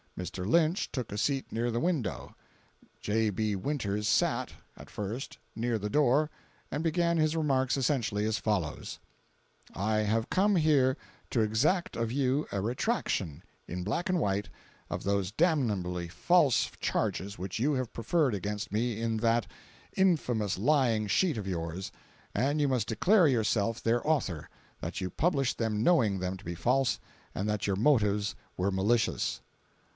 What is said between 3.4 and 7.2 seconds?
Winters sat (at first) near the door, and began